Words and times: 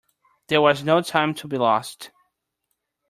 There 0.47 0.63
was 0.63 0.83
no 0.83 1.03
time 1.03 1.35
to 1.35 1.47
be 1.47 1.59
lost. 1.59 2.09